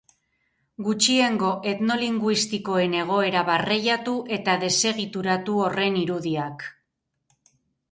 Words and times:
Gutxiengo 0.85 1.51
etnolinguistikoen 1.71 2.97
egoera 3.03 3.45
barreiatu 3.51 4.17
eta 4.39 4.57
desegituratu 4.65 5.61
horren 5.69 6.03
irudiak 6.07 6.69
C. 7.55 7.57